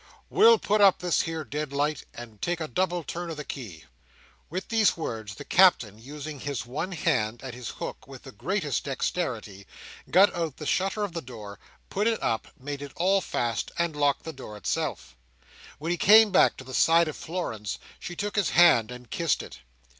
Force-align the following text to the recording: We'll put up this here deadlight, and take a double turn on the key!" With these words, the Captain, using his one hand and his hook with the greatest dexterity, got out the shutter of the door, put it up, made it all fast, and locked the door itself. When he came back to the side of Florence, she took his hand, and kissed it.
We'll 0.31 0.57
put 0.57 0.81
up 0.81 0.97
this 0.97 1.21
here 1.21 1.43
deadlight, 1.43 2.05
and 2.11 2.41
take 2.41 2.59
a 2.59 2.67
double 2.67 3.03
turn 3.03 3.29
on 3.29 3.35
the 3.35 3.43
key!" 3.43 3.83
With 4.49 4.69
these 4.69 4.97
words, 4.97 5.35
the 5.35 5.45
Captain, 5.45 5.99
using 5.99 6.39
his 6.39 6.65
one 6.65 6.91
hand 6.93 7.41
and 7.43 7.53
his 7.53 7.69
hook 7.69 8.07
with 8.07 8.23
the 8.23 8.31
greatest 8.31 8.85
dexterity, 8.85 9.67
got 10.09 10.33
out 10.33 10.57
the 10.57 10.65
shutter 10.65 11.03
of 11.03 11.13
the 11.13 11.21
door, 11.21 11.59
put 11.91 12.07
it 12.07 12.19
up, 12.23 12.47
made 12.59 12.81
it 12.81 12.93
all 12.95 13.21
fast, 13.21 13.69
and 13.77 13.95
locked 13.95 14.23
the 14.23 14.33
door 14.33 14.57
itself. 14.57 15.15
When 15.77 15.91
he 15.91 15.97
came 15.97 16.31
back 16.31 16.57
to 16.57 16.63
the 16.63 16.73
side 16.73 17.07
of 17.07 17.15
Florence, 17.15 17.77
she 17.99 18.15
took 18.15 18.35
his 18.35 18.49
hand, 18.49 18.89
and 18.89 19.07
kissed 19.11 19.43
it. 19.43 19.59